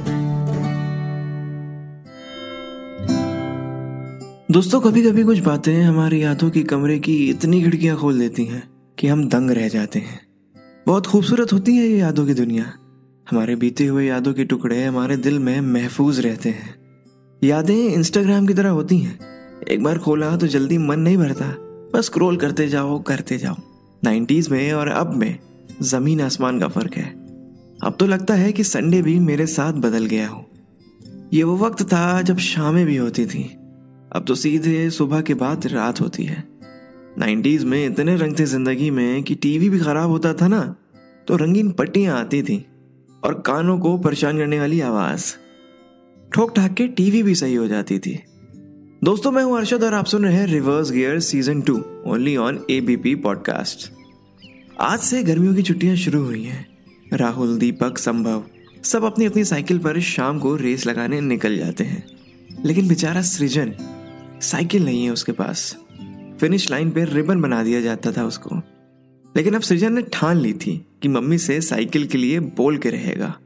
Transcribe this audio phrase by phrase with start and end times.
[4.51, 8.69] दोस्तों कभी कभी कुछ बातें हमारी यादों की कमरे की इतनी खिड़कियाँ खोल देती हैं
[8.99, 10.19] कि हम दंग रह जाते हैं।
[10.87, 12.73] बहुत खूबसूरत होती है ये यादों की दुनिया।
[13.31, 16.75] हमारे बीते हुए यादों के टुकड़े हमारे दिल में महफूज रहते हैं।
[17.43, 19.19] यादें इंस्टाग्राम की तरह होती हैं।
[19.63, 21.55] एक बार खोला तो जल्दी मन नहीं भरता।
[21.93, 23.55] बस स्क्रॉल करते जाओ करते जाओ।
[24.03, 25.39] नाइन्टीज में और अब में।
[25.81, 27.09] ज़मीन आसमान का फ़र्क है।
[27.83, 30.45] अब तो लगता है कि संडे भी मेरे साथ बदल गया हो।
[31.33, 33.43] ये वो वक्त था जब शामें भी होती थी।
[34.11, 36.43] अब तो सीधे सुबह के बाद रात होती है।
[37.17, 40.63] नाइन्टीज में इतने रंग थे ज़िंदगी में कि टीवी भी खराब होता था ना
[41.27, 42.65] तो रंगीन पट्टियाँ आती थी
[43.23, 45.33] और कानों को परेशान करने वाली आवाज़।
[46.31, 48.19] ठोक ठाक के टीवी भी सही हो जाती थी।
[49.03, 52.59] दोस्तों, मैं हूँ अर्षद और आप सुन रहे हैं reverse gear season two only on
[52.69, 53.91] ABP podcast
[54.81, 56.77] आज से गर्मियों की छुट्टियाँ शुरू हुई हैं।
[57.13, 58.43] राहुल, दीपक, संभव,
[58.83, 62.07] सब अपनी अपनी साइकिल पर शाम को रेस लगाने निकल जाते हैं।
[62.65, 63.73] लेकिन बेचारा सृजन,
[64.41, 65.77] साइकिल नहीं है उसके पास।
[66.39, 68.55] फिनिश लाइन पर रिबन बना दिया जाता था उसको।
[69.37, 72.89] लेकिन अब सृजन ने ठान ली थी कि मम्मी से साइकिल के लिए बोल के
[72.89, 73.39] रहेगा।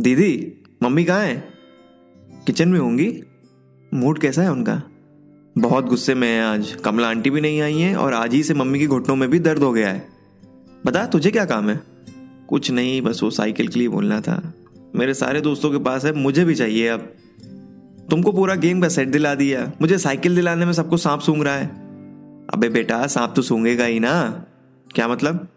[0.00, 1.48] दीदी, मम्मी कहाँ है?
[2.46, 3.22] किचन में होंगी?
[3.94, 4.82] मूड कैसा है उनका?
[5.58, 8.54] बहुत गुस्से में है आज। कमला आंटी भी नहीं आई है और आज ही से
[8.54, 10.13] मम्मी की घुटनों में भी दर्द हो गया है।
[10.86, 11.80] बता, तुझे क्या काम है?
[12.48, 14.54] कुछ नहीं, बस वो साइकिल के लिए बोलना था।
[14.96, 17.00] मेरे सारे दोस्तों के पास है, मुझे भी चाहिए अब।
[18.10, 21.54] तुमको पूरा गेम का सेट दिला दिया। मुझे साइकिल दिलाने में सबको सांप सूंघ रहा
[21.54, 21.66] है।
[22.54, 24.44] अबे बेटा, सांप तो सूंघेगा ही ना।
[24.94, 25.48] क्या मतलब?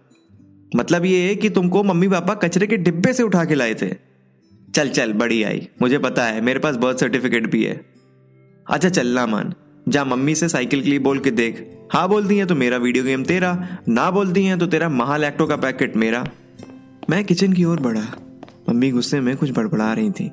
[0.76, 3.96] मतलब ये है कि तुमको मम्मी पापा कचरे के डिब्बे से उठा के लाए थे।
[4.76, 7.86] चल चल बड़ी आई मुझे पता है, मेरे पास बर्थ सर्टिफिकेट भी है।
[8.70, 9.54] अच्छा चलना मान।
[9.88, 13.04] जा मम्मी से साइकिल के लिए बोल के देख। हाँ बोलती हैं तो मेरा वीडियो
[13.04, 16.26] गेम तेरा, ना बोलती हैं तो तेरा महालैक्टो का पैकेट मेरा।
[17.10, 18.06] मैं किचन की ओर बढ़ा।
[18.70, 20.32] मम्मी गुस्से में कुछ बड़बड़ा रही थी।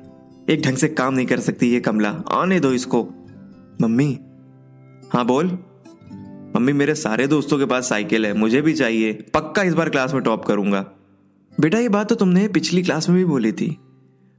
[0.49, 3.03] एक ढंग से काम नहीं कर सकती ये कमला, आने दो इसको।
[3.81, 4.19] मम्मी
[5.13, 5.59] हाँ बोल।
[6.55, 10.13] मम्मी, मेरे सारे दोस्तों के पास साइकिल है, मुझे भी चाहिए। पक्का इस बार क्लास
[10.13, 10.85] में टॉप करूँगा।
[11.59, 13.77] बेटा, ये बात तो तुमने पिछली क्लास में भी बोली थी।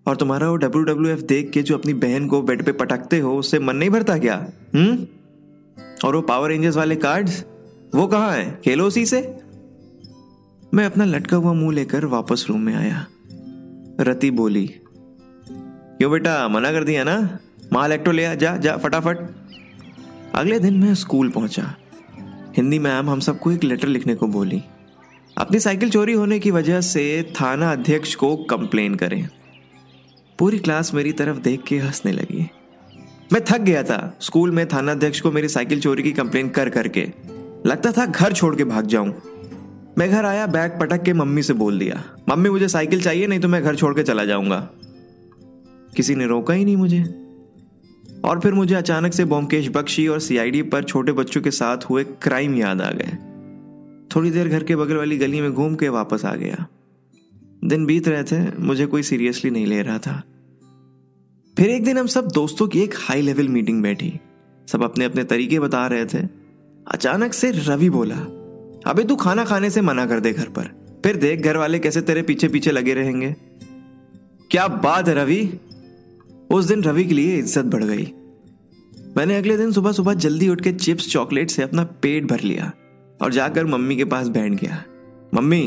[0.06, 3.18] और तुम्हारा वो डब्ल्यू डब्ल्यू एफ़ देख के जो अपनी बहन को बेड पे पटकते
[3.18, 4.36] हो, उससे मन नहीं भरता क्या?
[4.74, 5.06] हम्म?
[6.04, 7.44] और वो पावर रेंजर्स वाले कार्ड्स
[7.94, 8.60] वो कहाँ है?
[8.64, 9.20] खेलो उसी से?
[10.74, 13.06] मैं अपना लटका हुआ मुँह लेकर वापस रूम में आया।
[14.00, 14.66] रति बोली,
[15.46, 17.38] क्यों बेटा, मना कर दिया ना?
[17.72, 19.18] माल एक्टो ले जा जा, फटाफट.
[20.34, 21.74] अगले दिन मैं स्कूल पहुँचा।
[22.56, 24.62] हिंदी मैम हम सबको एक लेटर लिखने को बोली,
[25.38, 29.28] अपनी साइकिल चोरी होने की वजह से थाना अध्यक्ष को कंप्लेन करें।
[30.38, 32.50] पूरी क्लास मेरी तरफ़ देख के हंसने लगी।
[33.32, 36.68] मैं थक गया था। स्कूल में थाना अध्यक्ष को मेरी साइकिल चोरी की कंप्लेन कर
[36.68, 37.12] करके।
[37.66, 39.14] लगता था घर छोड़ के भाग जाऊँ।
[39.98, 43.40] मैं घर आया, बैग पटक के मम्मी से बोल दिया, मम्मी, मुझे साइकिल चाहिए, नहीं
[43.40, 44.70] तो मैं घर छोड़ के चला जाऊँगा।
[45.96, 47.04] किसी ने रोका ही नहीं मुझे।
[48.24, 52.04] और फिर मुझे अचानक से बोमकेश बख्शी और सीआईडी पर छोटे बच्चों के साथ हुए
[52.04, 53.18] क्राइम याद आ गए।
[54.16, 56.66] थोड़ी देर घर के बगल वाली गली में घूम के वापस आ गया।
[57.68, 60.22] दिन बीत रहे थे, मुझे कोई सीरियसली नहीं ले रहा था।
[61.56, 64.12] फिर एक दिन हम सब दोस्तों की एक हाई लेवल मीटिंग बैठी।
[64.68, 66.18] सब अपने अपने तरीके बता रहे थे।
[66.86, 68.16] अचानक से रवि बोला,
[68.86, 70.70] अबे तू खाना खाने से मना कर दे घर पर।
[71.04, 73.34] फिर देख घर वाले कैसे तेरे पीछे पीछे लगे रहेंगे।
[74.50, 75.42] क्या बात है रवि?
[76.50, 78.12] उस दिन रवि के लिए इज़्ज़त बढ़ गई।
[79.16, 82.72] मैंने अगले दिन सुबह सुबह जल्दी उठ के चिप्स चॉकलेट से अपना पेट भर लिया
[83.22, 84.82] और जाकर मम्मी के पास बैठ गया।
[85.34, 85.62] मम्मी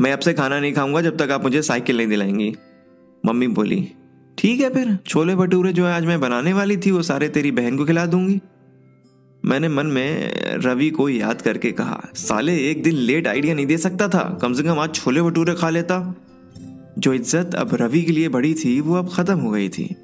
[0.00, 2.54] मैं अब से खाना नहीं खाऊँगा जब तक आप मुझे साइकिल नहीं दिलाएँगी।
[3.24, 3.92] मम्मी बोली,
[4.38, 7.76] ठीक है फिर, छोले भटूरे जो आज मैं बनाने वाली थी, वो सारे तेरी बहन
[7.76, 8.40] को खिला दूँगी।
[9.44, 10.32] मैंने मन में
[10.64, 14.54] रवि को याद करके कहा, साले, एक दिन लेट आइडिया नहीं दे सकता था, कम
[14.54, 16.14] से कम आज छोले भटूरे खा लेता।
[16.98, 19.94] जो इज़्ज़त अब रवि के लिए बड़ी थी, वो अब खत्म हो गई थी।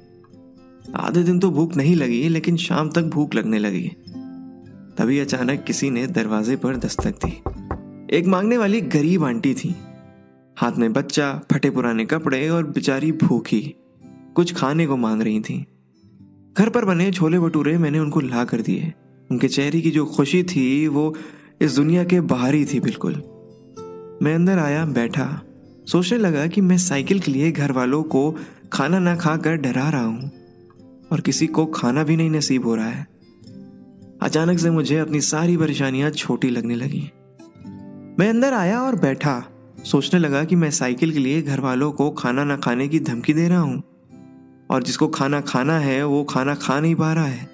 [0.95, 3.87] आधे दिन तो भूख नहीं लगी, लेकिन शाम तक भूख लगने लगी।
[4.97, 7.60] तभी अचानक किसी ने दरवाजे पर दस्तक दी।
[8.13, 9.75] एक मांगने वाली गरीब आंटी थी।
[10.57, 13.75] हाथ में बच्चा, फटे पुराने कपड़े और बेचारी भूखी।
[14.35, 15.65] कुछ खाने को मांग रही थी।
[16.57, 18.93] घर पर बने छोले भटूरे मैंने उनको ला कर दिए।
[19.31, 21.17] उनके चेहरे की जो खुशी थी, वो
[21.61, 23.13] इस दुनिया के बाहर ही थी बिल्कुल।
[24.21, 25.41] मैं अंदर आया, बैठा।
[25.87, 28.35] सोचने लगा कि मैं साइकिल के लिए घर वालों को
[28.73, 30.31] खाना ना खाकर डरा रहा हूँ
[31.11, 33.07] और किसी को खाना भी नहीं नसीब हो रहा है।
[34.21, 37.11] अचानक से मुझे अपनी सारी परेशानियाँ छोटी लगने लगी।
[38.19, 39.43] मैं अंदर आया और बैठा।
[39.83, 43.33] सोचने लगा कि मैं साइकिल के लिए घर वालों को खाना ना खाने की धमकी
[43.33, 43.83] दे रहा हूँ।
[44.69, 47.49] और जिसको खाना खाना है, वो खाना खा नहीं पा रहा है।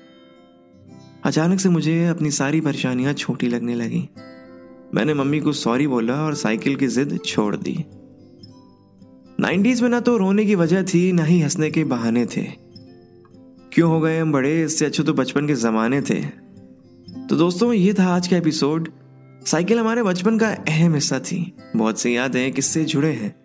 [1.24, 4.10] अचानक से मुझे अपनी सारी परेशानियाँ छोटी लगने लगी।
[4.94, 7.86] मैंने मम्मी को सॉरी बोला और साइकिल की जिद छोड़ दी।
[9.40, 12.44] नाइन्टीज में ना तो रोने की वजह थी, ना ही हंसने के बहाने थे।
[13.74, 14.64] क्यों हो गए हम बड़े?
[14.64, 16.22] इससे अच्छे तो बचपन के जमाने थे।
[17.30, 18.90] तो दोस्तों, ये था आज का एपिसोड।
[19.46, 23.36] साइकिल हमारे बचपन का अहम हिस्सा थी। बहुत सी यादें किस्से जुड़े हैं।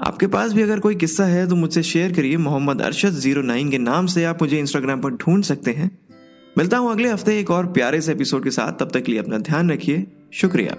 [0.00, 3.70] आपके पास भी अगर कोई किस्सा है तो मुझसे शेयर करिए। मोहम्मद अरशद ज़ीरो नाइन
[3.70, 5.98] के नाम से आप मुझे इंस्टाग्राम पर ढूंढ सकते हैं।
[6.58, 9.38] मिलता हूँ अगले हफ़्ते एक और प्यारे से एपिसोड के साथ। तब तक लिए अपना
[9.38, 10.76] ध्यान रखिए। शुक्रिया।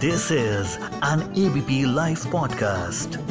[0.00, 3.27] This is an ABP live podcast.